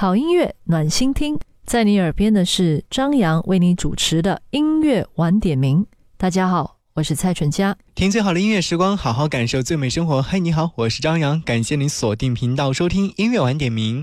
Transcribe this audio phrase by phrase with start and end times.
[0.00, 5.84] 好音乐暖心听，在你耳边的是张扬为你主持的音乐晚点名。
[6.16, 7.76] 大家好，我是蔡淳佳。
[7.94, 10.22] 听最好的音乐时光，好好感受最美生活。
[10.22, 14.02] 嘿，你好，我是张扬，感谢你锁定频道收听音乐晚点名。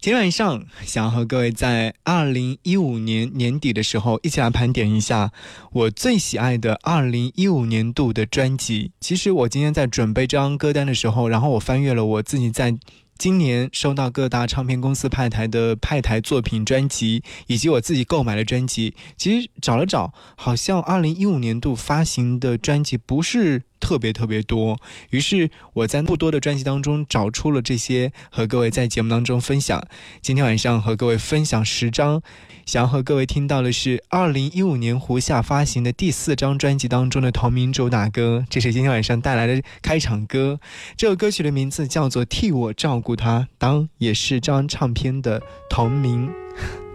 [0.00, 5.30] 今天晚上想要和各位在二零一五年年底的时候一起来盘点一下
[5.72, 8.90] 我最喜爱的二零一五年度的专辑。
[9.00, 12.76] 其实我今天在准备这张歌单的时候，然后我翻阅了我自己在。
[13.18, 23.62] 今年收到各大唱片公司派台的派台作品专辑，以及我自己购买的专辑，其实找了找，好像二零一五年度发行的专辑不是。
[23.80, 24.78] 特别特别多，
[25.10, 29.86] 于是我在不多的专辑当中找出了这些，和各位在节目当中分享。
[30.20, 32.22] 今天晚上和各位分享十张，
[32.64, 40.58] 想要和各位听到的是二零一五年胡夏发行的第四张专辑当中的同名主打歌，这是今天晚上带来的开场歌。
[40.96, 46.30] 这首歌曲的名字叫做《替我照顾他》，当也是这张唱片的同名。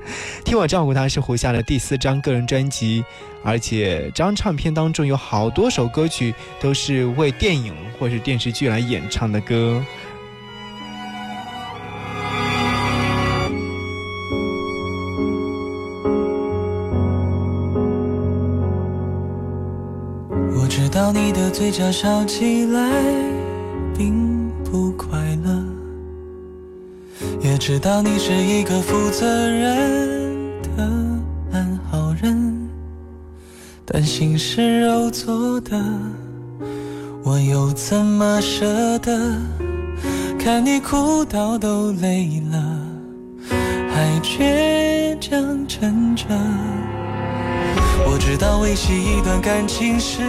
[0.43, 3.03] 替我照顾他是胡夏的第四张个人专辑，
[3.43, 9.81] 而且张唱片当中有好多首歌曲都是为电影或是电视剧来演唱的歌。
[20.53, 23.03] 我知道你的嘴角笑起来
[23.97, 24.30] 并
[27.51, 30.83] 也知道你是一个负责任的
[31.51, 32.69] 安好人，
[33.83, 35.77] 但心是肉做的，
[37.25, 39.35] 我又怎么舍得
[40.39, 42.79] 看你哭到都累了，
[43.93, 46.27] 还倔强撑着？
[48.05, 50.21] 我知道维系一段感情是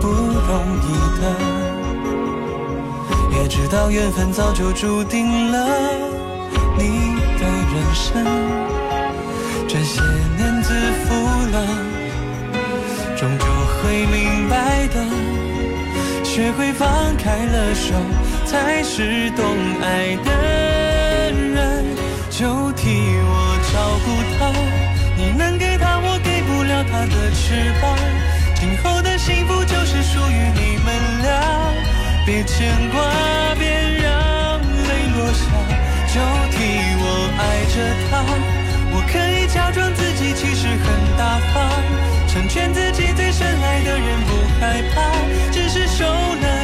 [0.00, 1.49] 不容易的。
[3.40, 5.66] 也知道缘分早就注定了
[6.76, 8.22] 你的人生，
[9.66, 10.02] 这些
[10.36, 11.14] 年自负
[11.50, 11.66] 了，
[13.16, 13.46] 终究
[13.80, 15.00] 会明白的。
[16.22, 16.86] 学会放
[17.16, 17.94] 开了手，
[18.44, 19.42] 才是懂
[19.82, 21.82] 爱的人。
[22.28, 22.90] 就替
[23.24, 24.06] 我照顾
[24.38, 24.52] 他，
[25.16, 27.96] 你能给他我给不了他的翅膀，
[28.54, 30.69] 今后的幸福就是属于你。
[32.26, 33.00] 别牵挂，
[33.58, 33.68] 别
[34.02, 35.42] 让泪落下，
[36.12, 36.20] 就
[36.52, 36.56] 替
[37.00, 37.04] 我
[37.38, 37.40] 爱
[37.72, 37.74] 着
[38.08, 38.10] 他。
[38.92, 40.84] 我可以假装自己其实很
[41.16, 41.70] 大方，
[42.28, 45.10] 成全自己最深爱的人，不害怕，
[45.50, 46.59] 只是受了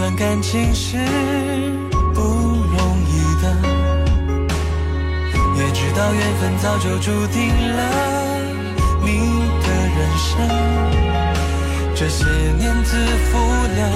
[0.00, 0.96] 段感情是
[2.14, 3.44] 不容易的，
[5.58, 7.82] 也知道缘分早就注定了
[9.02, 9.08] 你
[9.60, 9.68] 的
[9.98, 10.30] 人生。
[11.94, 12.24] 这些
[12.58, 13.36] 年自负
[13.76, 13.92] 了，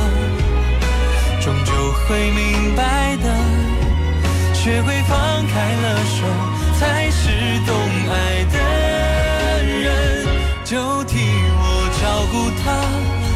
[1.41, 1.73] 终究
[2.07, 3.35] 会明白的。
[4.53, 6.27] 学会放开了手，
[6.79, 7.31] 才是
[7.65, 7.75] 懂
[8.11, 8.59] 爱的
[9.65, 10.27] 人。
[10.67, 11.17] 就替
[11.57, 12.65] 我照顾他，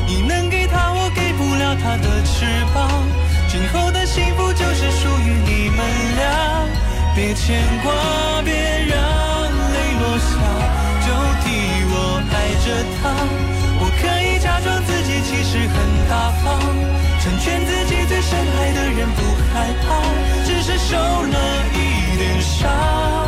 [0.06, 0.47] 你能。
[1.82, 2.44] 他的翅
[2.74, 2.88] 膀，
[3.48, 5.78] 今后的幸福就是属于你们
[6.16, 6.66] 俩。
[7.14, 7.92] 别牵挂，
[8.44, 8.94] 别让
[9.72, 10.30] 泪落下，
[11.04, 11.06] 就
[11.42, 11.46] 替
[11.90, 12.34] 我爱
[12.64, 12.66] 着
[13.00, 13.02] 他。
[13.80, 15.76] 我可以假装自己其实很
[16.08, 16.60] 大方，
[17.20, 19.22] 成全自己最深爱的人，不
[19.52, 19.86] 害怕，
[20.44, 21.36] 只是受了
[21.74, 23.27] 一点伤。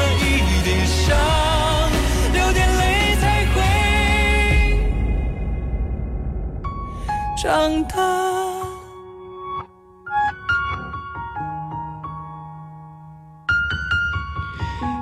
[7.41, 7.97] 长大。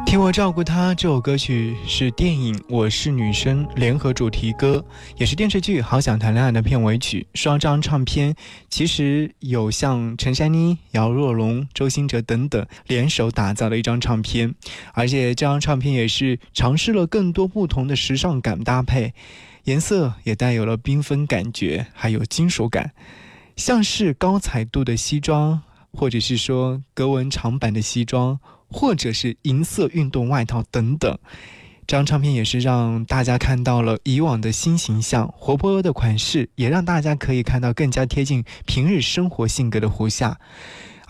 [0.06, 4.82] 听我照顾她这首歌曲是电影《我是女生》联合主题歌，
[5.18, 7.28] 也是电视剧《好想谈恋爱》的片尾曲。
[7.34, 8.34] 说到这张唱片，
[8.70, 14.56] 其实有像陈珊妮、姚若龙、周兴哲等等联手打造的一张唱片，
[14.94, 19.14] 而且这张唱片也是尝试了更多不同的时尚感搭配，
[19.70, 22.92] 颜色也带有了缤纷感觉，还有金属感，
[23.56, 25.62] 像是高彩度的西装，
[25.94, 28.40] 或者是说格纹长版的西装。
[28.72, 31.18] 或者是银色运动外套等等，
[31.88, 40.40] 这张唱片也是让大家看到了以往的新形象，活泼的款式，也让大家可以看到更加贴近平日生活性格的胡夏。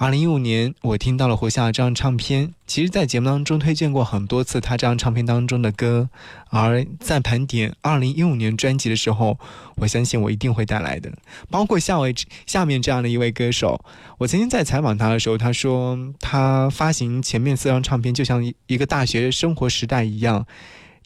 [0.01, 2.53] 二零一五年，我听到了胡夏这张唱片。
[2.65, 6.09] 其实，在节目当中推荐过很多次他这张唱片当中的歌，
[6.51, 9.37] 而在盘点二零一五年专辑的时候，
[9.75, 11.11] 我相信我一定会带来的。
[11.49, 12.15] 包括下位
[12.45, 13.83] 下面这样的一位歌手，
[14.19, 20.47] 我曾经在采访他的时候，他说他发行前面四张唱片就像一个大学生活时代一样，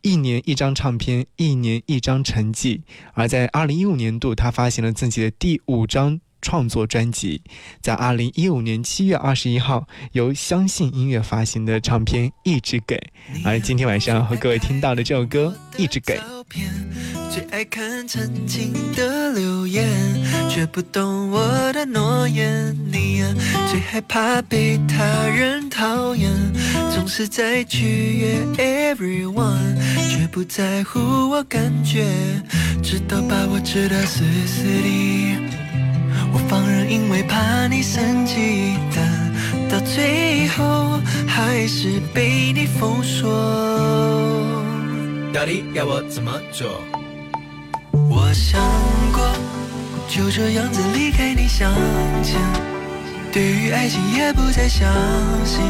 [0.03, 2.83] 一年一张唱片，一年一张成绩。
[3.13, 6.21] 而在二零一五年度，他发行了自己的第五张。
[6.43, 7.41] 创作专辑，
[7.81, 12.95] 在二零一五年七月二十一号由相信音乐发行的唱片《一直给》，
[13.43, 16.19] 而今天晚上和各位听到的这首歌《一直给》。
[17.31, 19.87] 最爱看曾经的留言，
[20.49, 22.77] 却不懂我的诺言。
[22.91, 23.33] 你啊，
[23.71, 26.29] 最害怕被他人讨厌，
[26.93, 29.75] 总是在取悦 everyone，
[30.11, 32.05] 却不在乎我感觉，
[32.83, 33.79] 直到把我死
[34.45, 35.52] 死的。
[36.33, 43.31] 我放任，因为怕你生气，但到最后还是被你封锁。
[45.31, 46.81] 到底要我怎么做？
[48.09, 48.59] 我想
[49.13, 49.21] 过
[50.07, 51.71] 就这样子离开你向
[52.23, 52.39] 前，
[53.31, 54.91] 对于爱情也不再相
[55.45, 55.61] 信，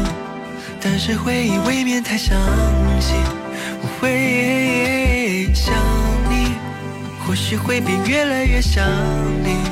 [0.80, 2.38] 但是回忆未免太伤
[3.00, 3.16] 心。
[3.82, 5.74] 我会想
[6.30, 6.54] 你，
[7.26, 8.84] 或许会变越来越想
[9.42, 9.63] 你。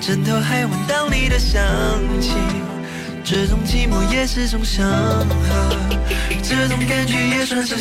[0.00, 1.60] 枕头还闻到你的香
[2.20, 2.32] 气，
[3.24, 5.26] 这种寂寞也是种祥和，
[6.42, 7.76] 这种感觉也算是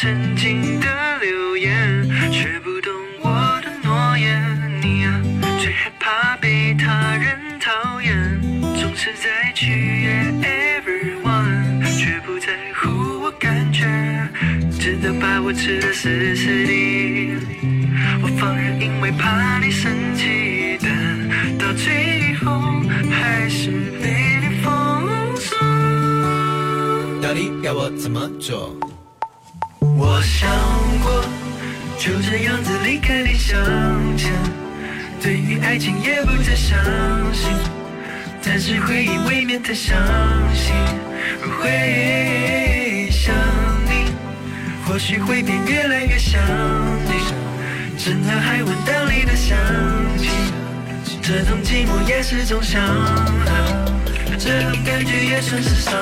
[0.00, 0.86] 曾经的
[1.18, 4.80] 留言，却不懂我的诺言。
[4.80, 5.20] 你啊，
[5.60, 8.40] 最害怕被他人讨厌，
[8.80, 13.84] 总是在取悦 everyone，却不在乎我感觉，
[14.80, 17.36] 直到把我吃得死死的。
[18.22, 22.80] 我放任，因为怕你生气，但到最后
[23.10, 23.70] 还是
[24.02, 25.58] 被你封锁。
[27.20, 28.74] 到底要我怎么做？
[30.12, 30.50] 我想
[31.04, 31.24] 过
[31.96, 33.56] 就这样子离开你向
[34.16, 34.32] 前，
[35.22, 36.76] 对于爱情也不再相
[37.32, 37.48] 信，
[38.42, 39.96] 但是回忆未免太伤
[40.52, 40.74] 心，
[41.60, 43.32] 会想
[43.86, 44.10] 你。
[44.84, 46.40] 或许会变越来越想
[47.06, 47.12] 你，
[47.96, 49.56] 枕头还闻到你的香
[50.18, 50.28] 气，
[51.22, 52.82] 这种寂寞也是种伤，
[54.36, 55.94] 这种感觉也算是伤。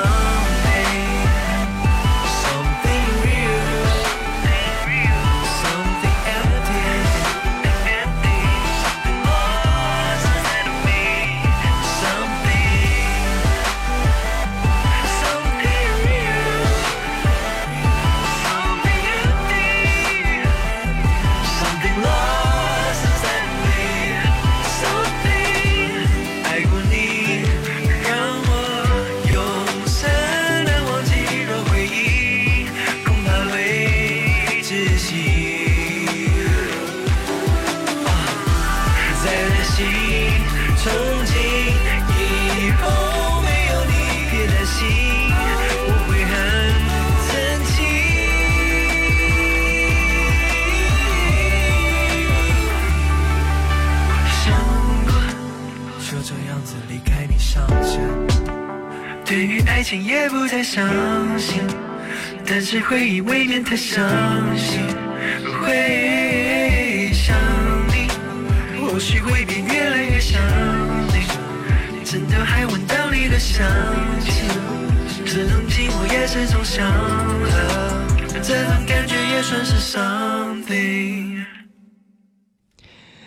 [60.29, 60.87] 不再相
[61.39, 61.63] 信，
[62.47, 64.07] 但是回忆未免太伤
[64.57, 64.81] 心。
[65.61, 67.37] 会想
[67.89, 68.09] 你，
[68.79, 70.41] 或许会变越来越想
[71.09, 71.25] 你，
[72.05, 73.67] 枕头还闻到你的香
[74.21, 74.43] 气，
[75.25, 78.07] 这种寂寞也是始终想了，
[78.43, 81.45] 这种感觉也算是 something。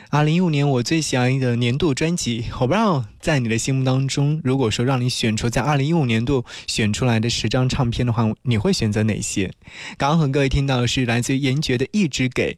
[0.09, 9.51] 二零一五年我最喜欢的年度专辑，我不知道在你的心目当中，如果说让你选出在二零一五年度选出来的十张唱片的话，你会选择哪些？
[9.97, 12.53] 刚刚和各位听到的是来自于严爵的《一直给》，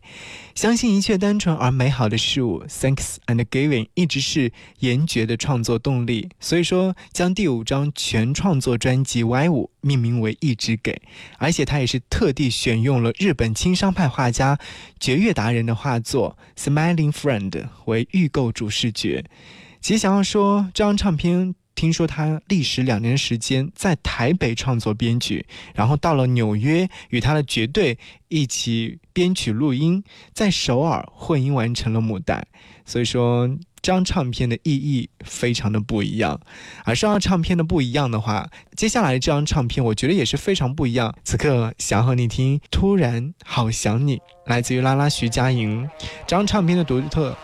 [0.56, 6.30] 相信一切单纯而美好的事物，Thanks and Giving 一直是严爵的创作动力。
[6.40, 10.94] 所以说，将第五张全创作专辑《Y 五》命名为《一直给》，
[11.38, 14.58] 而且他也是特地选用了日本轻商派画家
[15.00, 17.52] 绝月达人的画作《Smiling Friend》。
[17.86, 19.26] 为预购主视觉，
[19.84, 28.00] 其实想要说这张唱片，听说他历时两年时间在台北创作编曲，然后到了纽约与他的绝对
[28.30, 32.48] 一起编曲录音，在首尔混音完成了母带，
[32.86, 33.46] 所以说
[33.82, 36.40] 这张唱片的意义非常的不一样。
[36.86, 41.14] 而说到唱片的不一样的话，接下来这张唱片我觉得也是非常不一样。
[41.26, 44.22] 此刻想和你听，突然好想你。
[44.46, 45.90] 来自于拉拉徐佳莹，
[46.26, 47.38] 这张唱片的独特，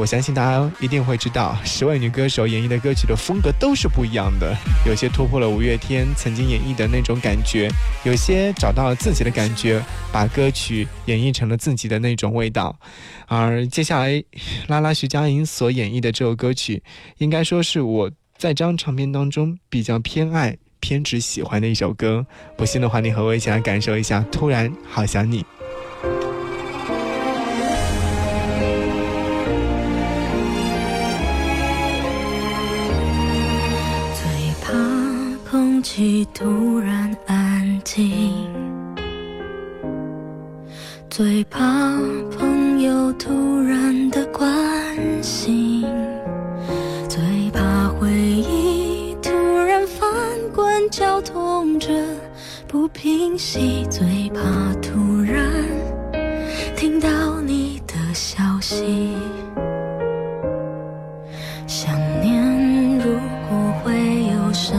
[0.00, 1.54] 我相信大家一定会知道。
[1.62, 7.68] 十位女歌手演绎的歌曲的风格都是不一样的，有些突破了五月天曾经演绎的那种感觉，
[8.02, 12.74] 有些找到了自己的感觉，把歌曲演绎成了自己的那种味道。
[13.26, 14.24] 而接下来，
[14.68, 16.82] 拉拉徐佳莹所演绎的这首歌曲，
[17.18, 22.24] 应该说是我在这张唱片当中比较偏爱、偏执喜欢的一首歌。
[22.56, 24.24] 不信的话，你和我一起来感受一下。
[24.32, 25.44] 突然好想你。
[35.82, 38.46] 气突然安静
[41.08, 41.60] 最怕
[42.36, 45.82] 朋友突然的关心
[47.08, 47.20] 最
[47.52, 50.08] 怕回忆突然翻
[50.54, 51.88] 滚绞痛着
[52.68, 55.50] 不平息最怕突然
[56.76, 59.14] 听到你的消息
[61.66, 63.12] 想念如
[63.48, 63.94] 果会
[64.26, 64.78] 有声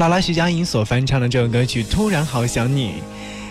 [0.00, 2.88] 拉拉徐佳莹所翻唱的这首歌曲《突然好想你》，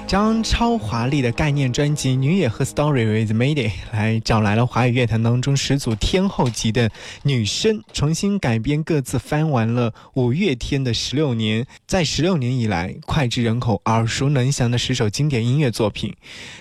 [0.07, 3.53] 张超华丽的概念专辑《女野和 Story with Made》
[3.91, 6.89] 来找来了华语乐坛当中十组天后级的
[7.21, 16.15] 女生，重新改编各自翻完了五月天的十六年，在十六年以来脍炙人口、耳熟能详的十首经典音乐作品。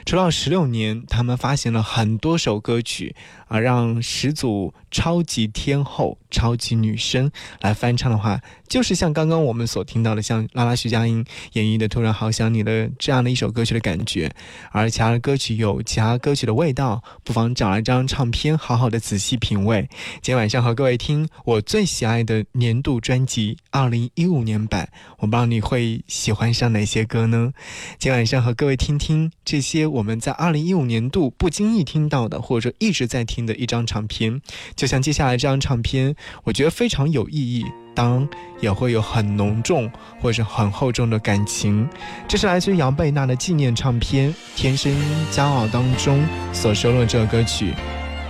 [0.05, 3.17] 除了十六年，他们发行了很多首歌曲，
[3.49, 11.25] 啊，让十组超级天后、超级女生来翻唱的话，就是像刚刚我们所听到的，像拉拉徐佳莹
[11.55, 14.31] 演绎的《突然好想你》的这样的一首歌曲的感觉，
[14.71, 19.89] 而其他的歌曲有其他歌曲的味道，不妨找来这张唱片，好好的仔细品味。
[20.23, 27.53] 今天晚上和各位听我最喜爱的年度专辑二零一五年版，我不知道你会喜欢上哪些歌呢？
[27.99, 34.43] 今晚上和各位听听这些我们在二零一五年度不经意听到的，或者一直在听新的一张唱片，
[34.75, 37.65] 就像接下来这张唱片，我觉得非常有意义。
[37.95, 38.29] 当然
[38.61, 39.89] 也会有很浓重
[40.21, 41.89] 或者很厚重的感情，
[42.27, 44.93] 这是来自于姚贝娜的纪念唱片《天生
[45.31, 46.21] 骄傲》当中
[46.53, 47.73] 所收录的这首歌曲。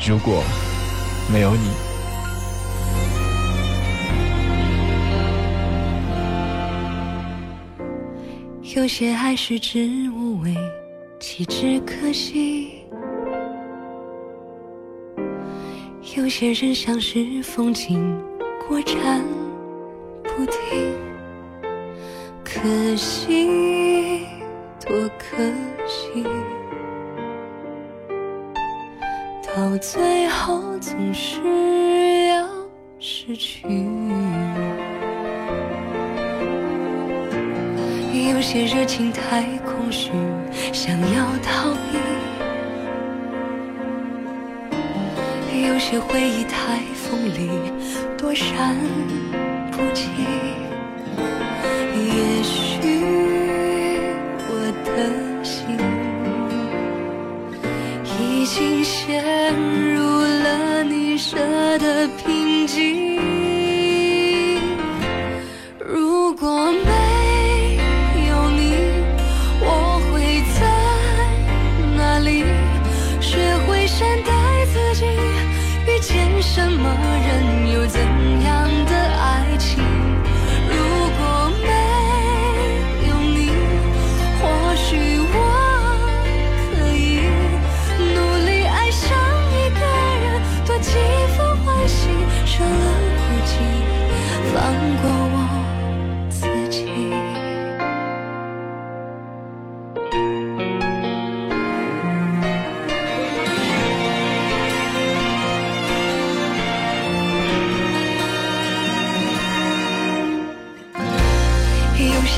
[0.06, 0.44] 如果
[1.32, 1.70] 没有你，
[8.76, 10.54] 有些爱是之无味，
[11.18, 12.77] 弃之可惜；
[16.16, 18.18] 有些人像是风景，
[18.66, 19.22] 过站
[20.22, 20.94] 不停。
[22.42, 24.26] 可惜，
[24.84, 25.36] 多可
[25.86, 26.24] 惜，
[29.46, 31.38] 到最后总是
[32.28, 32.48] 要
[32.98, 33.66] 失去。
[38.32, 40.10] 有些热情太空虚，
[40.72, 41.98] 想要逃避；
[45.66, 47.50] 有些回忆太锋利，
[48.16, 48.76] 躲闪
[49.70, 50.08] 不及。
[51.96, 52.78] 也许
[54.48, 54.52] 我
[54.84, 55.76] 的心
[58.04, 59.54] 已经陷
[59.94, 61.36] 入了你设
[61.78, 62.08] 的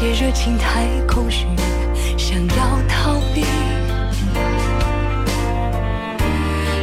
[0.00, 1.44] 些热情太空虚，
[2.16, 3.44] 想要逃避；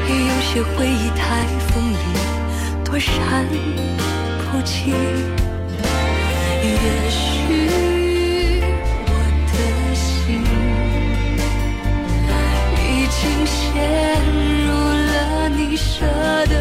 [0.07, 1.95] 也有些回忆太锋利，
[2.85, 3.11] 躲闪
[4.51, 4.93] 不及。
[6.61, 6.69] 也
[7.09, 7.17] 许
[9.07, 9.09] 我
[9.49, 9.55] 的
[9.95, 10.05] 心
[12.77, 13.57] 已经陷
[14.67, 14.69] 入
[15.09, 16.05] 了你设
[16.45, 16.53] 的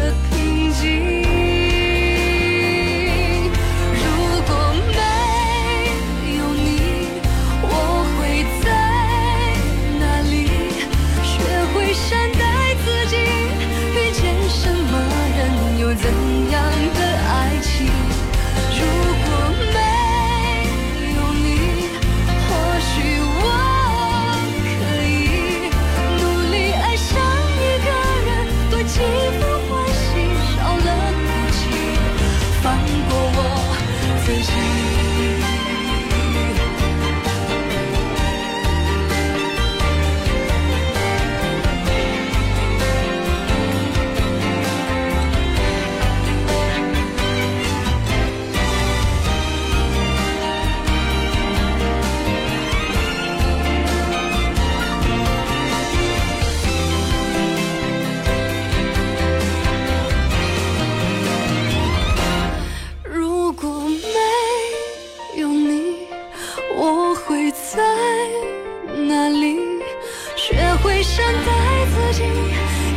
[72.13, 72.23] 己，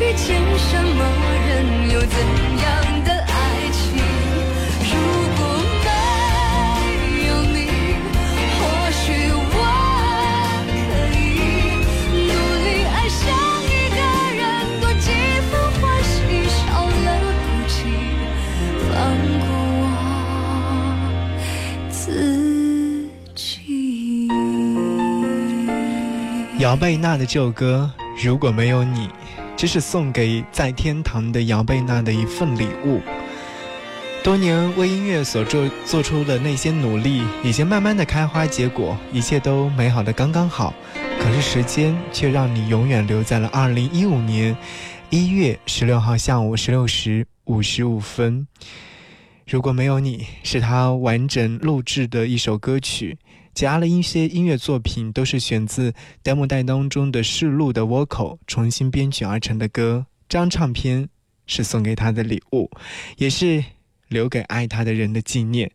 [0.01, 0.27] 遇见
[0.59, 1.01] 什么
[1.49, 1.51] 人
[1.91, 2.17] 又怎
[2.63, 2.65] 样
[3.05, 3.31] 的爱
[3.73, 3.81] 情？
[4.91, 4.95] 如
[5.37, 5.41] 果
[5.85, 5.89] 没
[7.27, 7.57] 有你，
[8.59, 8.61] 或
[8.93, 9.59] 许我
[10.67, 10.73] 可
[11.17, 11.19] 以
[12.13, 12.33] 努
[12.65, 13.19] 力爱上
[13.65, 13.99] 一个
[14.37, 14.41] 人，
[14.81, 15.07] 多几
[15.51, 16.13] 分欢喜，
[16.49, 17.73] 少了孤寂，
[18.89, 18.91] 放
[19.41, 19.45] 过
[19.81, 19.85] 我
[21.91, 21.99] 自
[23.35, 23.39] 己。
[26.59, 27.91] 姚贝娜的这首歌
[28.23, 29.09] 《如果没有你》，
[29.57, 33.01] 这是送给在天堂的姚贝娜的一份礼物。
[34.23, 40.75] 多年为音乐所做做出的那些努力，已经慢慢的开花结果，一切都美好的刚刚好。
[41.19, 44.55] 可是时间却让你永远留在了二零一五年
[45.09, 48.47] 一月十六号下午十六时五十五分。
[49.47, 53.17] 如果没有你，是他完整录制的一首歌曲。
[53.55, 60.07] 加了一些音乐作品，都是选自 demo 带当中的试录的 vocal 重新编曲而成的歌。
[60.29, 61.09] 这张唱片
[61.47, 62.71] 是送给他的礼物，
[63.17, 63.65] 也是
[64.09, 65.71] 留给爱他的人的纪念。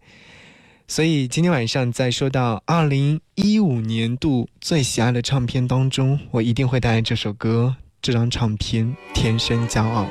[0.88, 10.06] 所以今天晚上在说到二零一五年度最喜爱的唱片当中，我一定会带来这首歌，这张唱片《天生骄傲》。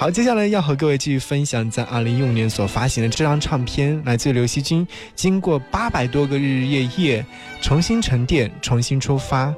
[0.00, 4.86] 好，接下来要和各位继续分享在二零一五年所发行的这张唱片，来自刘惜君。
[5.16, 7.26] 经过八百多个日日夜夜，
[7.60, 9.52] 重新沉淀，重新出发，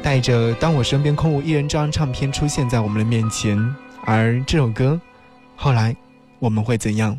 [0.00, 3.58] 带着《当我身边空无一人》这张唱片出现在我们的面前。
[4.04, 4.98] 而这首歌，
[5.56, 5.96] 后来
[6.38, 7.18] 我们会怎样？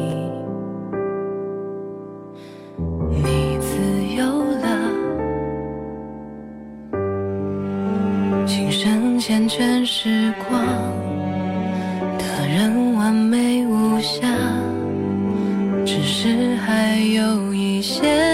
[9.53, 10.65] 全时光，
[12.17, 14.25] 的人完美无瑕，
[15.85, 18.30] 只是还有一些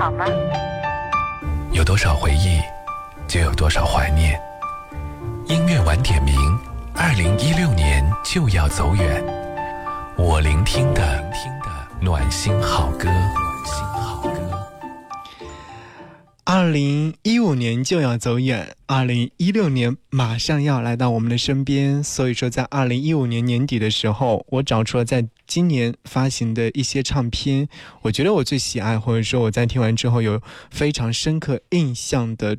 [0.00, 0.24] 好吗？
[1.72, 2.58] 有多少回忆，
[3.28, 4.40] 就有多少怀念。
[5.44, 6.34] 音乐晚点名，
[6.94, 9.22] 二零一六年就要走远，
[10.16, 11.22] 我聆听的
[12.00, 13.20] 暖心好歌，暖
[13.66, 13.99] 心好歌。
[16.52, 22.02] 二零一五年就要走远，二零一六年马上要来到我们的身边。
[22.02, 27.68] 所以说，在二零一五年年底的时候，我找出了在今年发行的一些唱片，
[28.02, 32.56] 我觉得我最喜爱，或者说我在听完之后有非常深刻印象的。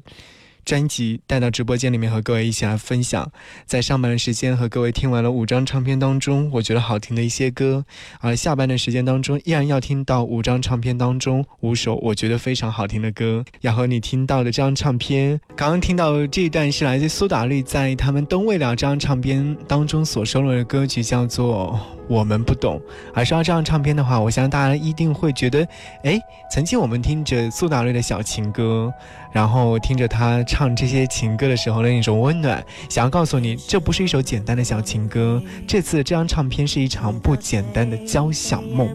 [0.63, 3.31] 专辑带到直播间里面和各位一起来分享，
[3.65, 7.85] 在上半的时间和各位听完了五张唱片当中，我觉得好听的一些歌，
[8.19, 21.79] 而下半的时间当中依然要听到五张唱片当中五首我觉得非常好听的歌，要和你听到的这张唱片，刚刚听到这一段是来自苏打绿在他们《东未了》这张唱片当中所收录的歌曲，叫做。
[22.07, 22.81] 我们不懂，
[23.13, 25.65] 而说到这张唱片的话，我相信大家一定会觉得，
[26.03, 26.19] 哎，
[26.51, 28.91] 曾经我们听着苏打绿的小情歌，
[29.31, 38.89] 然后听着他唱这些情歌的时候的那种温暖，想要告诉你，这不是一首简单的小情歌，这次这张唱片是一场不简单的交响梦。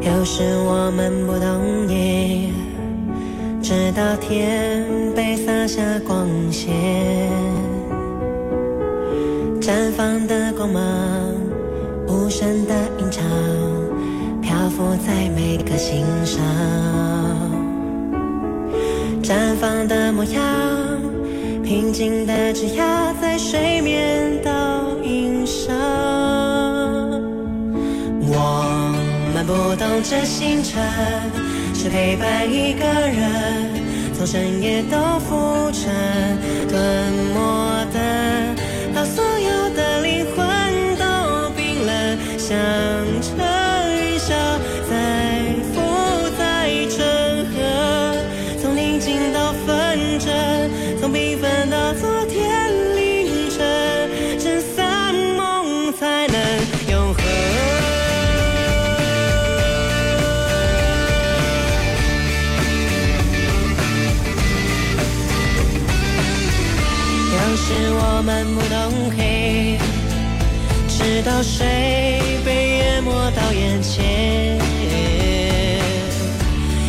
[0.00, 2.52] 有时我们不懂你，
[3.62, 6.72] 直到天被洒下光线。
[9.60, 10.82] 绽放的光芒，
[12.08, 13.22] 无声的吟唱，
[14.62, 16.40] 漂浮在每个心上。
[19.20, 20.40] 绽放的模样，
[21.64, 24.52] 平静的枝桠在水面倒
[25.02, 25.74] 映上。
[28.20, 28.94] 我
[29.34, 30.80] 们不懂这星辰，
[31.74, 33.82] 是陪伴一个人，
[34.14, 35.92] 从深夜到浮沉，
[36.68, 36.78] 吞
[37.34, 37.98] 没的。
[38.94, 40.46] 把所有的灵魂
[40.94, 42.56] 都冰冷，像
[71.24, 74.58] 直到水被淹没到眼前。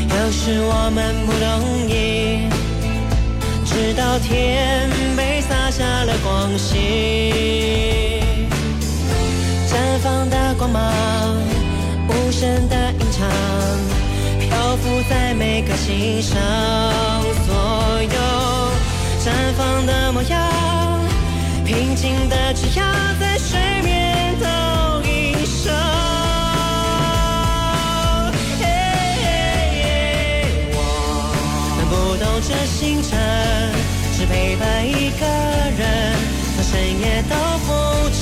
[0.09, 2.49] 有时我们不懂阴，
[3.63, 6.73] 直到天被洒下了光线。
[9.69, 10.81] 绽放的光芒，
[12.07, 13.29] 无声的吟唱，
[14.39, 16.41] 漂浮在每个心上。
[17.45, 18.17] 所有。
[19.23, 20.99] 绽放的模样，
[21.63, 22.83] 平静的枝桠
[32.45, 33.17] 这星辰，
[34.17, 35.25] 只陪伴一个
[35.77, 36.13] 人，
[36.55, 37.73] 从深夜到浮
[38.09, 38.21] 沉，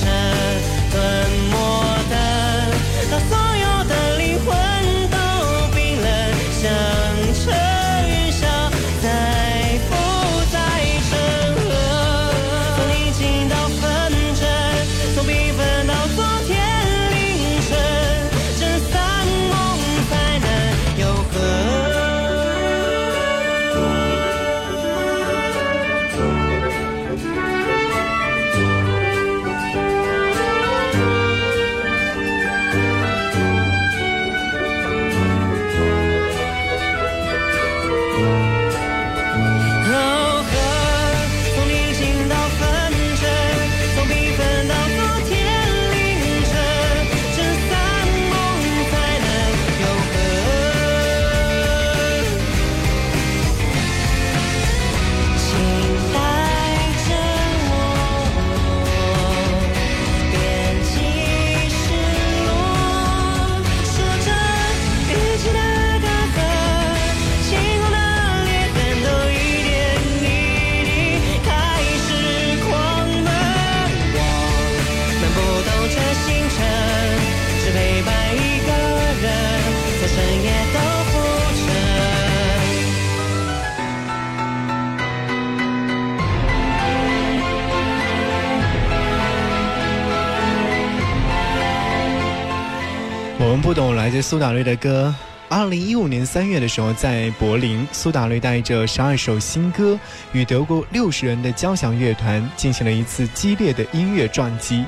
[93.52, 95.14] 我们不懂来自苏打绿的歌。
[95.50, 100.00] 二零一五年三月的时候，在柏林，苏打绿带着十二首新歌，
[100.32, 104.76] 与德国六十人的交响乐团进行了一次激烈的音乐撞击。《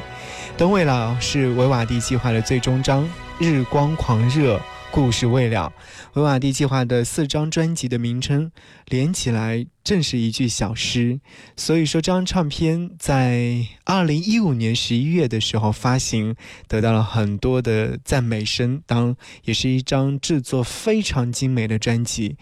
[0.56, 3.04] 灯未了》是维瓦蒂计划的最终章，
[3.38, 4.56] 《日光狂热》
[4.94, 5.72] 故事未了。
[6.12, 8.52] 维瓦蒂计划的四张专辑的名称
[8.86, 11.18] 连起来，正是一句小诗。
[11.56, 16.36] 所以说，这张唱片在二零一五年十一月的时候发行，
[16.68, 22.36] 得到了很多的赞美声，当也是一张制作非常精美的专辑。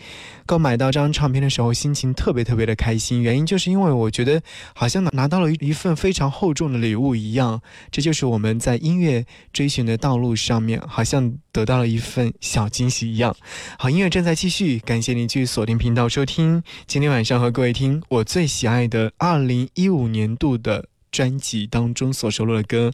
[0.45, 4.43] 购买到这张唱片的时候，心情特别特别的开心，原因就是因为我觉得
[4.75, 7.63] 好像拿到了一一份非常厚重的礼物一样。
[7.91, 13.37] 这就是我们在音乐追寻的道路上面，好像得到了一份小惊喜一样。
[13.79, 16.63] 好，音乐正在继续，感谢您继续锁定频道收听。
[16.87, 22.91] 今天晚上和各位听我最喜爱的二零一五年度的专辑当中所收录的歌。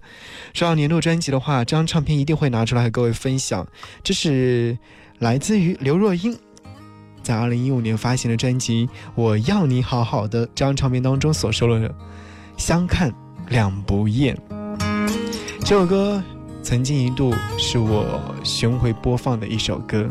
[0.52, 3.66] 说到年度专辑的话，这张唱片一定会拿出来和各位分享。
[4.02, 4.76] 这是
[5.20, 6.36] 来自于刘若英。
[7.20, 11.88] 在二零一五年发行的专辑《我要你好好的》这张唱片当中所收录的
[12.56, 13.12] 《相看
[13.50, 14.34] 两不厌》
[15.60, 16.22] 这首歌，
[16.62, 20.06] 曾经一度是我巡回播放的一首歌。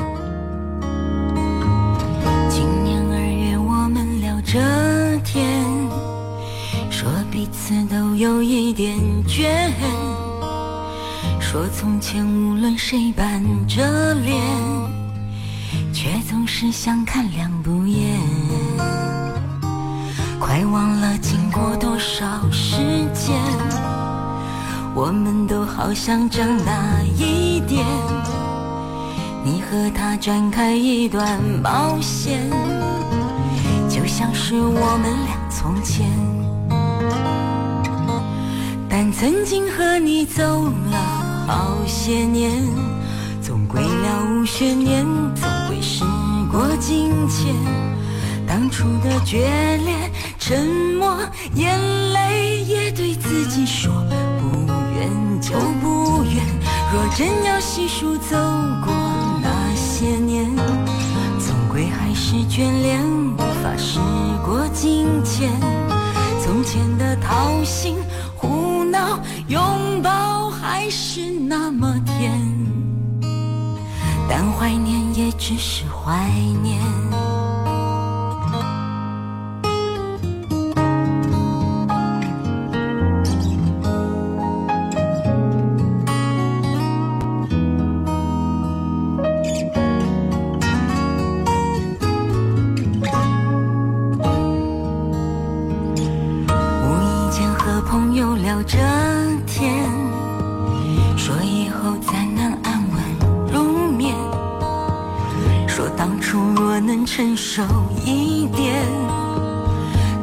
[2.50, 4.60] 今年二月，我们聊着
[5.24, 5.64] 天，
[6.90, 9.72] 说彼此都有一点倦，
[11.40, 14.42] 说从前无论谁板着脸。
[15.94, 18.20] 却总是相看两不厌，
[20.40, 22.78] 快忘了经过多少时
[23.14, 23.36] 间，
[25.00, 26.74] 我们都好像长大
[27.16, 27.86] 一点。
[29.44, 32.50] 你和他展开一段冒险，
[33.88, 36.10] 就像是我们俩从前。
[38.90, 42.52] 但曾经和你走了好些年，
[43.40, 45.06] 总归了无悬念。
[45.36, 46.04] 总归时
[46.52, 47.54] 过境迁，
[48.48, 49.46] 当初的决
[49.86, 49.94] 裂、
[50.40, 50.66] 沉
[50.98, 51.20] 默、
[51.54, 51.78] 眼
[52.14, 53.94] 泪，也对自己说
[54.98, 55.08] 远
[55.40, 56.44] 就不远。
[56.92, 58.36] 若真要细数走
[58.84, 58.92] 过
[59.42, 60.50] 那些年，
[61.38, 63.06] 总归还是眷恋，
[63.36, 64.00] 无法时
[64.44, 65.52] 过境迁。
[66.44, 67.98] 从前的掏心
[68.36, 69.62] 胡闹、拥
[70.02, 72.34] 抱，还是那么甜。
[74.28, 76.28] 但怀念也只是怀
[76.64, 76.82] 念。
[106.10, 107.62] 当初若能成熟
[108.06, 108.82] 一点，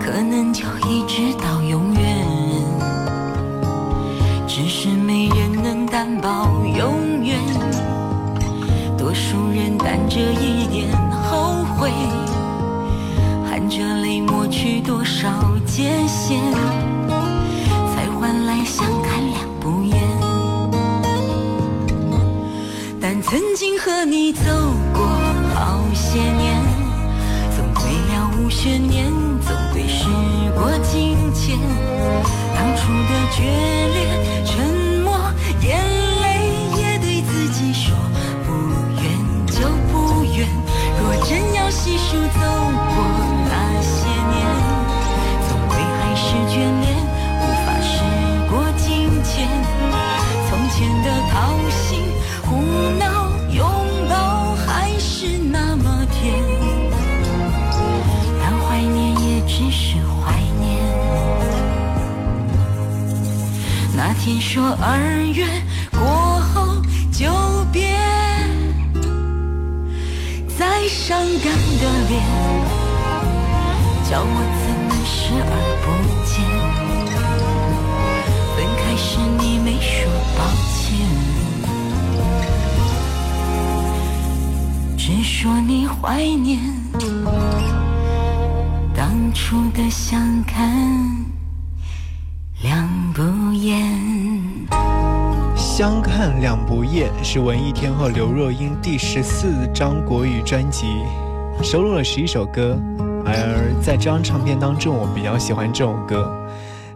[0.01, 2.27] 可能就一直到永远。
[4.49, 7.39] 只是没人能担保永远，
[8.97, 11.93] 多数人担着一点后悔，
[13.47, 15.29] 含着泪抹去多少
[15.67, 16.41] 界限，
[17.95, 20.01] 才换来相看两不厌。
[22.99, 24.41] 但曾经和你走
[24.95, 25.14] 过。
[26.15, 26.63] 些年，
[27.57, 29.11] 总会了无悬念，
[29.45, 30.07] 总会时
[30.55, 31.59] 过境迁。
[32.55, 35.13] 当初的决裂，沉默，
[35.61, 35.83] 眼
[36.23, 36.25] 泪
[36.79, 37.97] 也对自己说，
[38.47, 38.53] 不
[39.03, 39.03] 愿
[39.47, 40.47] 就不愿。
[41.03, 42.44] 若真要细数。
[64.25, 64.99] 听说二
[65.35, 65.47] 月
[65.91, 66.01] 过
[66.41, 66.81] 后
[67.13, 67.31] 就
[67.71, 67.95] 别
[70.57, 72.25] 再伤感的脸，
[74.09, 75.87] 叫我怎能视而不
[76.25, 76.33] 见？
[78.57, 80.09] 分开时你没说
[80.39, 80.41] 抱
[80.73, 80.83] 歉，
[84.97, 86.59] 只说你怀念
[88.97, 90.57] 当初的相看
[92.63, 94.14] 两不厌。
[95.85, 100.87] 相看两不厌是文艺天后刘若英第十四张国语专辑，
[101.63, 102.81] 收录了十一首歌。
[103.27, 106.49] 而在这张唱片当中，我比较喜欢这首歌。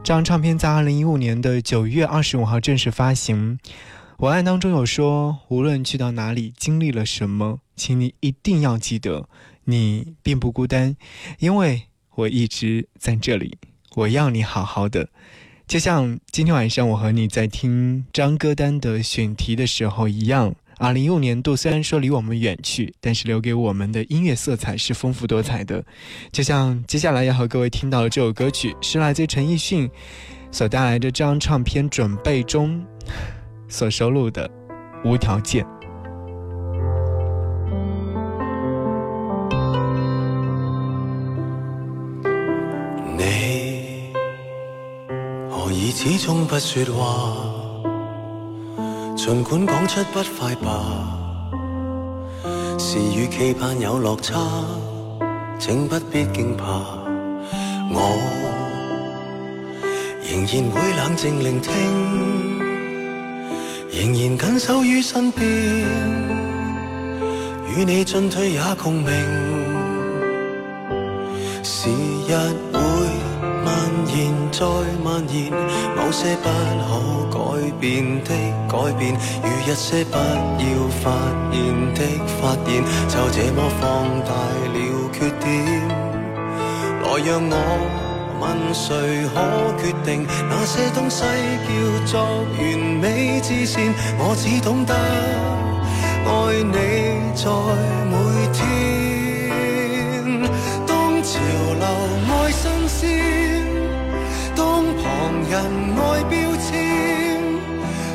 [0.03, 3.59] 这张唱片在二零一五年的九月二十五号正式发行。
[4.20, 9.28] 文案当中有说：“无论去到哪里，经历了什么，请你一定要记得，
[9.64, 10.97] 你并不孤单，
[11.41, 11.82] 因为
[12.14, 13.59] 我一直在这里。
[13.97, 15.11] 我要你好好的。”
[15.69, 25.85] 就像今天晚上我和你在听张歌单的选题的时候一样，二零一五年度虽然说离我们远去，但是留给我们的音乐色彩是丰富多彩的。
[26.33, 29.91] 就像接下来要和各位听到的这首歌曲，是来自陈奕迅
[30.51, 32.83] 所带来的这张唱片准备中
[33.69, 34.49] 所收录的
[35.05, 35.62] 《无条件》。
[46.01, 47.35] 始终不说话？
[49.17, 51.19] 尽管讲出不快吧。
[52.79, 54.39] 是与期盼有落差，
[55.59, 56.65] 请不必惊怕。
[57.91, 58.17] 我
[60.23, 61.75] 仍然会冷静聆听，
[63.91, 65.45] 仍然紧守于身边，
[67.75, 69.13] 与你进退也共鸣。
[71.65, 71.91] 时
[72.29, 72.37] 日
[72.73, 72.79] 会
[74.07, 74.17] 延
[74.51, 74.65] 再
[75.05, 75.51] 蔓延，
[75.97, 76.47] 某些不
[76.87, 76.89] 可
[77.39, 77.39] 改
[77.81, 77.85] 变
[78.25, 78.31] 的
[78.69, 80.67] 改变，与一些不要
[81.03, 81.11] 发
[81.51, 81.57] 现
[81.95, 82.01] 的
[82.41, 82.69] 发现，
[83.09, 83.83] 就这么放
[84.25, 84.31] 大
[84.75, 84.77] 了
[85.13, 85.47] 缺点。
[87.03, 87.53] 来让我
[88.41, 88.45] 问
[88.75, 88.87] 谁
[89.35, 89.37] 可
[89.83, 91.25] 决定那些东西
[91.67, 92.13] 叫做
[92.59, 92.59] 完
[93.01, 93.93] 美之线？
[94.19, 94.95] 我只懂得
[96.25, 96.29] 爱
[96.63, 96.75] 你
[97.35, 97.45] 在
[98.11, 98.15] 每
[98.53, 98.57] 天。
[100.87, 100.91] 当
[101.23, 101.29] 潮
[101.79, 101.85] 流
[102.29, 102.99] 爱新鲜，
[105.03, 105.07] 旁
[105.49, 105.55] 人
[105.97, 106.69] 爱标签，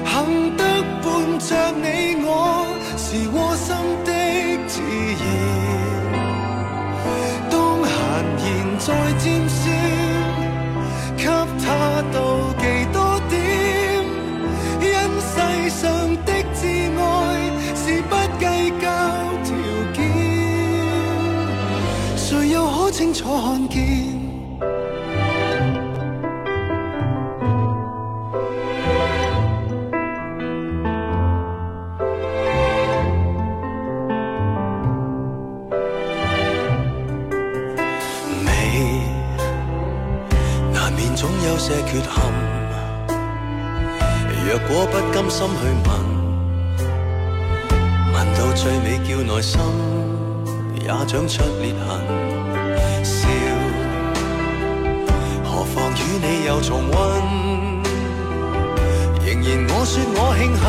[0.05, 0.13] 幸
[0.57, 0.61] 得
[1.01, 1.03] 伴
[1.39, 1.49] 着
[1.81, 1.85] 你
[2.25, 2.27] 我
[2.97, 3.67] 是窝心
[4.05, 4.09] 的
[4.67, 4.73] 自
[5.21, 5.23] 然。
[7.49, 7.53] 当
[7.85, 7.91] 闲
[8.43, 8.45] 言
[8.79, 9.61] 再尖酸，
[11.17, 11.21] 给
[11.63, 11.65] 他
[12.11, 12.15] 妒
[12.59, 12.61] 忌
[12.91, 12.95] 多
[13.29, 13.33] 點，
[14.81, 14.85] 因
[15.21, 15.33] 世
[15.69, 15.81] 上
[16.25, 16.59] 的挚
[16.99, 17.01] 愛
[17.75, 18.43] 是不計
[18.81, 18.83] 較
[19.43, 19.51] 條
[19.93, 19.97] 件，
[22.17, 24.12] 誰又可清楚看見？
[41.93, 42.09] 缺陷，
[44.47, 45.53] 若果不甘心去
[45.85, 45.89] 问，
[48.11, 49.61] 问到最尾叫内心
[50.73, 51.85] 也长出裂痕。
[53.03, 53.29] 笑，
[55.43, 56.93] 何妨与你又重温？
[59.23, 60.65] 仍然我说我庆幸，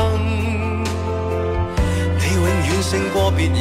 [2.19, 3.55] 你永远胜过别人。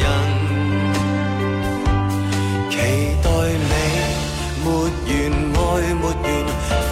[2.70, 2.76] 期
[3.24, 4.68] 待你没完，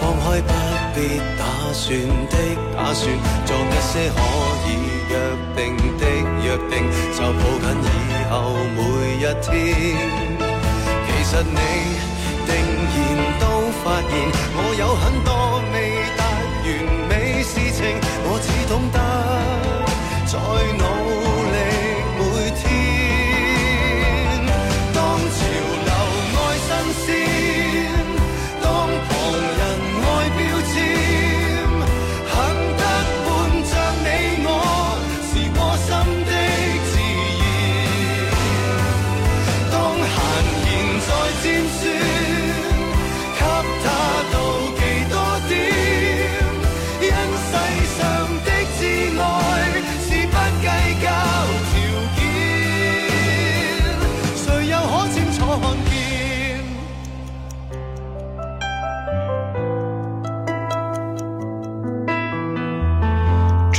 [0.20, 0.50] 開不
[0.94, 0.96] 必
[1.38, 1.40] 打
[1.72, 1.84] 算
[2.30, 2.36] 的
[2.76, 3.06] 打算，
[3.46, 4.18] 做一些可
[4.66, 4.68] 以
[5.08, 5.12] 約
[5.56, 5.60] 定
[5.98, 6.04] 的
[6.42, 6.72] 約定，
[7.12, 7.86] 就抱緊以
[8.30, 8.32] 後
[8.76, 8.78] 每
[9.16, 9.50] 一天。
[11.06, 11.56] 其實你
[12.46, 12.50] 定
[12.92, 12.96] 然
[13.40, 13.42] 都
[13.82, 14.12] 發現，
[14.54, 15.30] 我有很多
[15.72, 15.74] 未
[16.18, 16.20] 達
[16.64, 16.66] 完
[17.08, 17.10] 美
[17.42, 17.80] 事情，
[18.24, 18.96] 我只懂得
[20.26, 20.32] 再
[20.76, 20.82] 努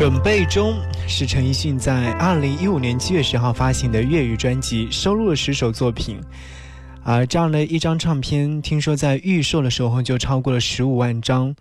[0.04, 6.20] 准备中是陈奕迅在二零一五年七月十号发行的粤语专辑，收录了十首作品。
[7.06, 11.56] 而这样的一张唱片，听说在预售的时候就超过了十五万张。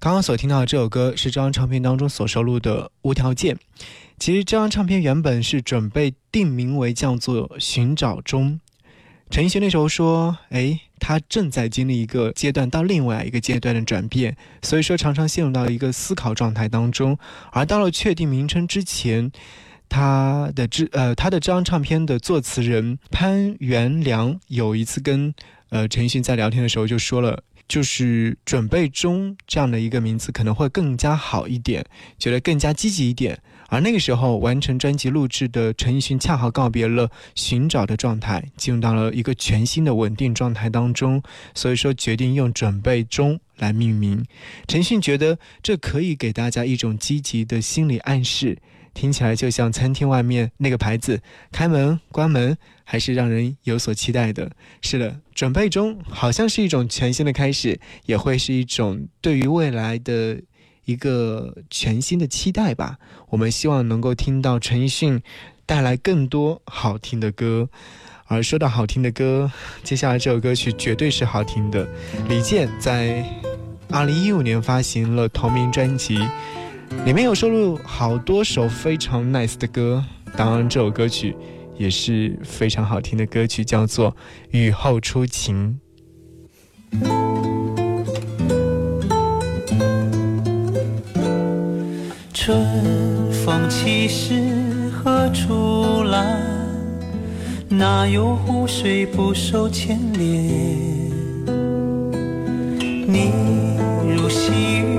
[0.00, 3.54] 刚刚所听到的这首歌是这张唱片当中所收录的《无条件》。
[4.18, 8.58] 其实这张唱片原本是准备定名为叫做《寻找中》。
[9.32, 17.18] 陈奕迅那时候说：“哎，他正在经历一个阶段到另外一个阶段的转变，所以说常常陷入到一个思考状态当中。
[17.50, 19.32] 而到了确定名称之前，
[19.88, 25.34] 他的这呃他的这张唱片的作词人潘元良有一次跟
[25.70, 27.42] 呃陈奕迅在聊天的时候就说了。”
[27.72, 31.82] 就是准备中这样的一个名字可能会更加好一点，
[32.18, 33.40] 觉得更加积极一点。
[33.70, 41.22] 而那个时候完成专辑录制的陈奕迅恰好告别了寻找的状态，进入到了一个全新的稳定状态当中，
[41.54, 44.22] 所以说决定用准备中来命名。
[44.68, 48.58] 陈奕迅觉得这可以给大家一种积极的心理暗示。
[48.94, 51.20] 听起来就像餐厅外面那个牌子
[51.50, 54.50] 开门关门还是让人有所期待的。
[54.80, 60.40] 是的准备中好像是一种全新的开始也会是一种对于未来的
[60.84, 62.98] 一个全新的期待吧。
[63.30, 65.22] 我们希望能够听到陈奕迅
[65.64, 67.68] 带来更多好听的歌。
[68.26, 69.50] 而说到好听的歌
[69.82, 71.86] 接下来这首歌曲绝对是好听的
[72.30, 73.22] 李健在
[73.90, 76.18] 二零一五年发行了同名专辑。
[77.04, 80.04] 里面有收录好多首非常 nice 的歌，
[80.36, 81.36] 当然这首歌曲
[81.76, 84.10] 也是非常好听的歌曲，叫做
[84.50, 85.78] 《雨后初晴》。
[92.32, 94.34] 春风起时
[94.90, 96.40] 何处来？
[97.68, 100.30] 哪有湖水不受牵连？
[103.06, 103.32] 你
[104.14, 104.91] 如细雨。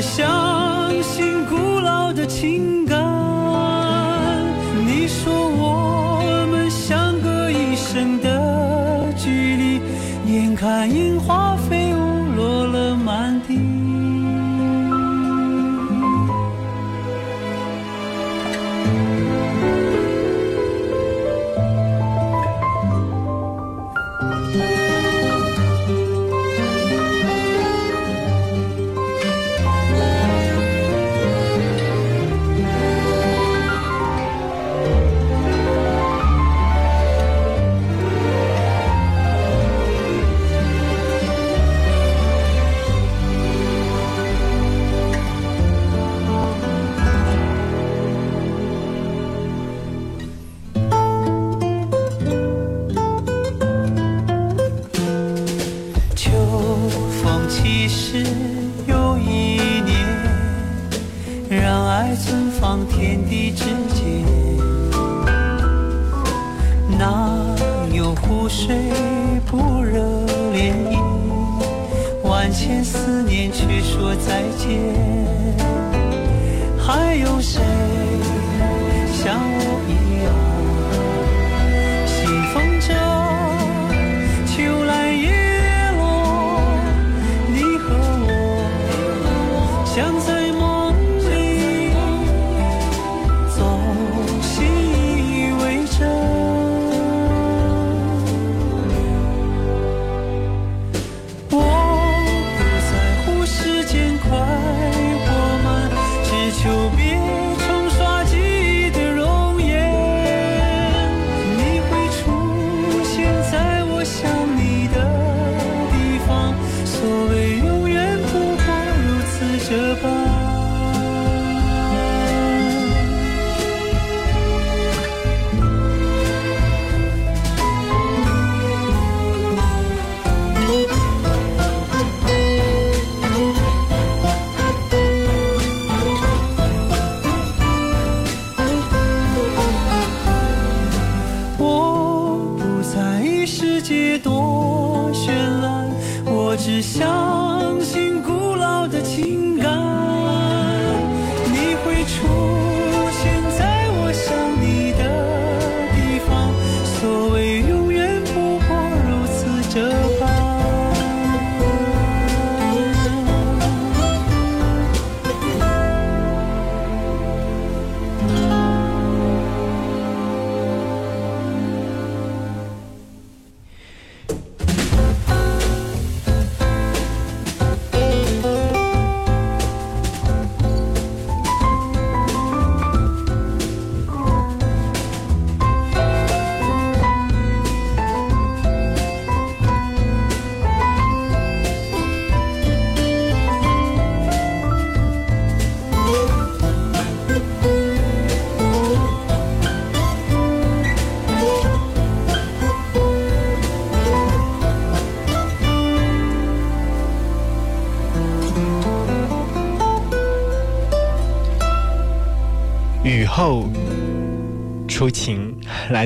[0.00, 0.49] 笑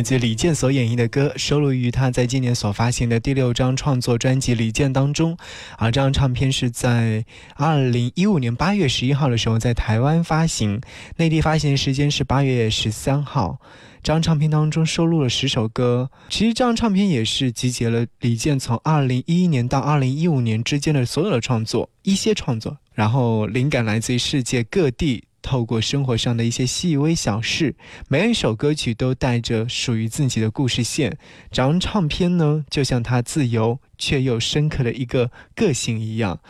[0.04, 5.36] 自李健所演绎的歌，收录于他在今年所发行的第六张创作专辑《李健》当中。
[5.78, 7.24] 而这张唱片是在
[7.54, 10.80] 二零一五年八月十一号的时候在台湾发行，
[11.16, 13.58] 内地发行时间是八月十三号。
[14.02, 25.24] 这张唱片当中收录了十首歌，其实这张唱片也是集结了李健从二零一一年到二零一五年之间的所有的创作，一些创作，然后灵感来自于世界各地。
[25.44, 27.76] 透过生活上的一些细微小事，
[28.08, 31.18] 每一首歌曲都带着属于自己的故事线。
[31.50, 36.40] 这张唱片呢，就像他自由却又深刻的一个个性一样，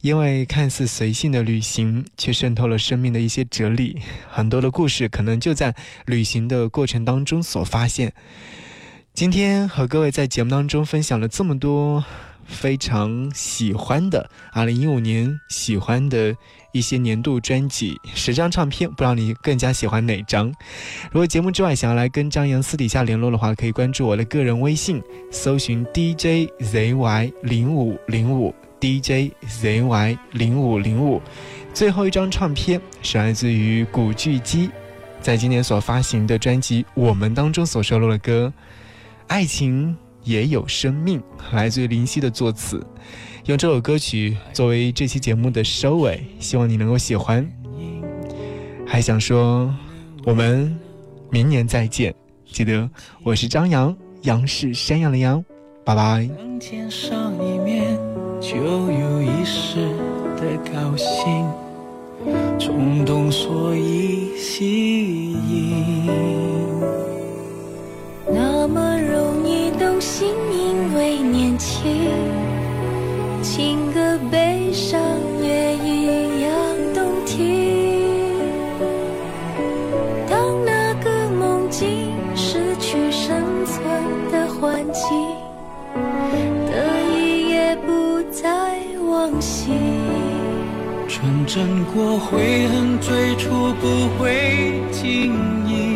[0.00, 4.00] 因为看似随性的旅行，却渗透了生命的一些哲理。
[4.30, 5.74] 很多的故事可能就在
[6.06, 8.14] 旅行的过程当中所发现。
[9.12, 12.04] 今天和各位在节目当中分享了这么多。
[12.48, 16.36] 非常喜欢的，二零一五年喜欢的
[16.76, 20.46] 一些年度专辑，十张唱片，不知道你更加喜欢哪张？
[21.10, 31.22] 如果节目之外想要来跟张扬私底下联络的话，可以关注我的个人微信，搜寻 DJZY 零五零五 DJZY 零五零五。
[31.72, 34.70] 最后一张唱片是来自于古巨基，
[35.20, 38.52] 在今年所发行的专辑《我们》当中所收录的歌，
[39.26, 39.92] 《爱情》。
[40.26, 41.22] 也有生命，
[41.52, 42.84] 来自于林夕的作词，
[43.46, 47.48] 用这首歌曲作为这期节目的收尾，希望你能够喜欢。
[48.84, 49.72] 还想说，
[50.24, 50.76] 我们
[51.30, 52.12] 明年再见，
[52.50, 52.90] 记得
[53.22, 55.44] 我是张扬，杨是山羊的羊，
[55.84, 56.28] 拜拜。
[58.40, 59.76] 就有一时
[60.36, 60.42] 的
[60.72, 61.48] 高兴，
[62.58, 66.10] 冲动所以吸引。
[68.28, 72.02] 那么容易动心，因为年轻，
[73.48, 75.00] 情歌悲伤
[75.40, 76.50] 也一样
[76.92, 78.34] 动听。
[80.28, 83.80] 当那个梦境失去生存
[84.32, 85.02] 的环境，
[86.66, 86.74] 得
[87.16, 89.72] 意也不再忘形。
[91.06, 93.48] 纯真过会恨，最初
[93.80, 95.32] 不会轻
[95.68, 95.95] 易。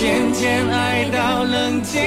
[0.00, 2.00] 渐渐爱到冷静，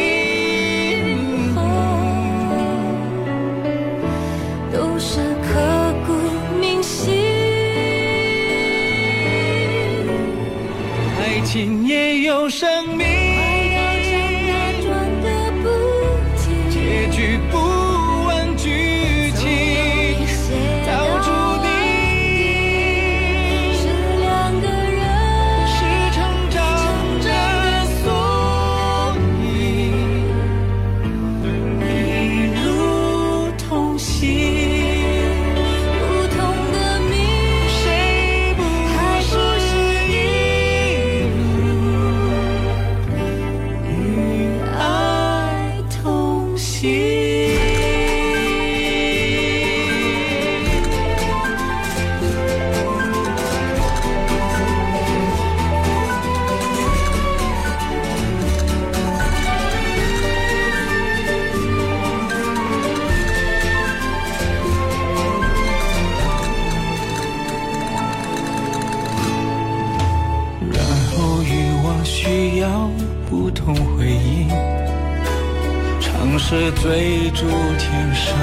[76.54, 77.48] 是追逐
[77.80, 78.38] 天上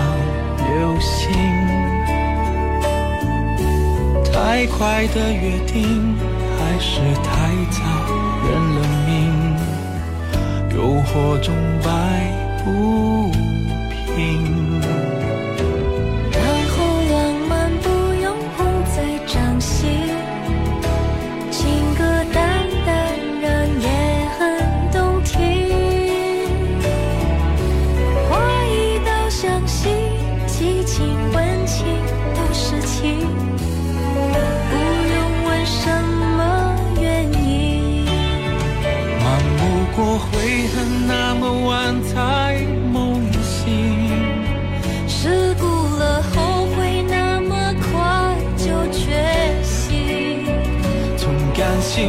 [0.66, 1.30] 流星，
[4.32, 6.16] 太快的约定，
[6.58, 7.30] 还是太
[7.70, 7.78] 早
[8.48, 9.14] 认了命？
[10.74, 11.54] 诱惑中
[11.84, 11.88] 摆
[12.64, 13.19] 不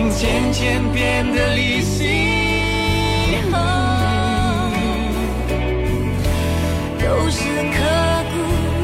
[0.09, 2.07] 渐渐变得理性，
[6.97, 8.35] 都是刻骨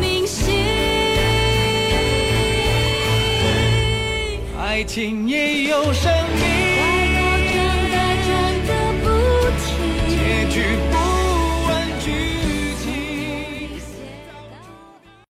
[0.01, 0.53] 铭心。
[4.59, 6.56] 爱情也有生命，